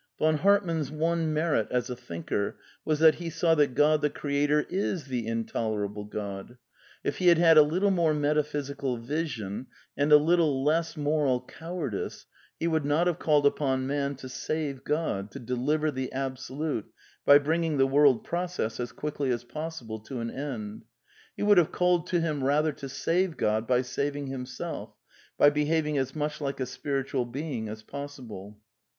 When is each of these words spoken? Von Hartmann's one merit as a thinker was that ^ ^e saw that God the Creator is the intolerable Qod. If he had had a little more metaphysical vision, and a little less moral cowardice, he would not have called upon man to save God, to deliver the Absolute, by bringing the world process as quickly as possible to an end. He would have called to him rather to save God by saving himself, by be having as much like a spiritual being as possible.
Von 0.17 0.37
Hartmann's 0.37 0.89
one 0.89 1.31
merit 1.31 1.67
as 1.69 1.87
a 1.91 1.95
thinker 1.95 2.57
was 2.83 2.97
that 2.97 3.13
^ 3.17 3.17
^e 3.19 3.31
saw 3.31 3.53
that 3.53 3.75
God 3.75 4.01
the 4.01 4.09
Creator 4.09 4.65
is 4.67 5.05
the 5.05 5.27
intolerable 5.27 6.07
Qod. 6.07 6.57
If 7.03 7.19
he 7.19 7.27
had 7.27 7.37
had 7.37 7.55
a 7.55 7.61
little 7.61 7.91
more 7.91 8.15
metaphysical 8.15 8.97
vision, 8.97 9.67
and 9.95 10.11
a 10.11 10.17
little 10.17 10.63
less 10.63 10.97
moral 10.97 11.41
cowardice, 11.41 12.25
he 12.59 12.67
would 12.67 12.83
not 12.83 13.05
have 13.05 13.19
called 13.19 13.45
upon 13.45 13.85
man 13.85 14.15
to 14.15 14.27
save 14.27 14.83
God, 14.83 15.29
to 15.33 15.39
deliver 15.39 15.91
the 15.91 16.11
Absolute, 16.11 16.85
by 17.23 17.37
bringing 17.37 17.77
the 17.77 17.85
world 17.85 18.23
process 18.23 18.79
as 18.79 18.91
quickly 18.91 19.29
as 19.29 19.43
possible 19.43 19.99
to 19.99 20.19
an 20.19 20.31
end. 20.31 20.81
He 21.37 21.43
would 21.43 21.59
have 21.59 21.71
called 21.71 22.07
to 22.07 22.19
him 22.19 22.43
rather 22.43 22.71
to 22.71 22.89
save 22.89 23.37
God 23.37 23.67
by 23.67 23.83
saving 23.83 24.25
himself, 24.25 24.95
by 25.37 25.51
be 25.51 25.65
having 25.65 25.99
as 25.99 26.15
much 26.15 26.41
like 26.41 26.59
a 26.59 26.65
spiritual 26.65 27.25
being 27.25 27.69
as 27.69 27.83
possible. 27.83 28.57